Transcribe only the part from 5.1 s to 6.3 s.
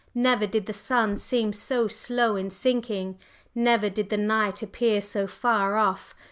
far off.